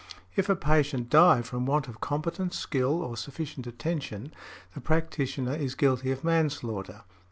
[0.35, 4.33] If a patient die from want of competent skill or sufficient attention
[4.73, 7.03] the practitioner is guilty of manslaughter.